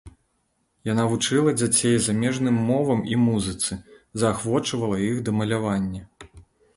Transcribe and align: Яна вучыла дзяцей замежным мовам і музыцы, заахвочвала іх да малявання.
Яна 0.91 1.03
вучыла 1.09 1.51
дзяцей 1.59 1.97
замежным 2.05 2.57
мовам 2.69 3.03
і 3.11 3.19
музыцы, 3.25 3.77
заахвочвала 4.23 4.97
іх 5.11 5.21
да 5.29 5.35
малявання. 5.41 6.01